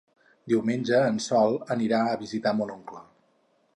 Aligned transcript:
Diumenge 0.53 1.01
en 1.09 1.21
Sol 1.25 1.57
anirà 1.75 1.99
a 2.07 2.17
visitar 2.23 2.55
mon 2.63 2.77
oncle. 2.77 3.05